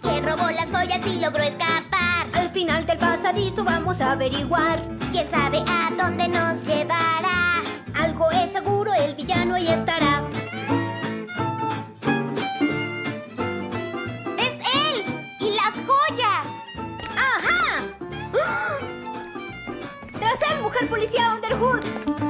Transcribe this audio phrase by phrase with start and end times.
[0.00, 2.26] ¿Quién robó las joyas y logró escapar?
[2.32, 4.82] Al final del pasadizo vamos a averiguar.
[5.12, 7.62] ¿Quién sabe a dónde nos llevará?
[7.98, 10.24] Algo es seguro, el villano ahí estará.
[14.38, 15.04] ¡Es él!
[15.38, 16.46] ¡Y las joyas!
[17.14, 17.82] ¡Ajá!
[18.42, 18.78] ¡Ah!
[20.18, 22.29] ¡Tras él, mujer policía Underwood!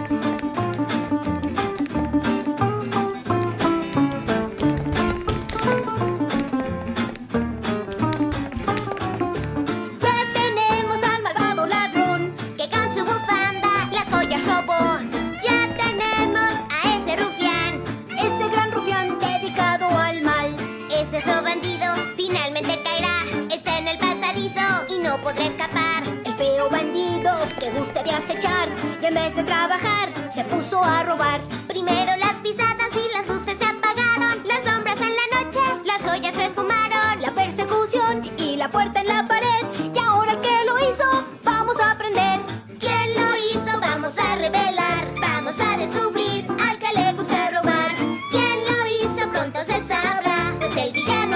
[14.60, 20.54] Ya tenemos a ese rufián, ese gran rufián dedicado al mal.
[20.90, 24.60] Ese robo bandido finalmente caerá, está en el pasadizo
[24.90, 26.02] y no podrá escapar.
[26.26, 28.68] El feo bandido que gusta de acechar
[29.00, 31.40] en vez de trabajar se puso a robar.
[31.66, 36.34] Primero las pisadas y las luces se apagaron, las sombras en la noche, las joyas
[36.34, 39.24] se esfumaron, la persecución y la puerta en la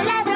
[0.06, 0.33] Love.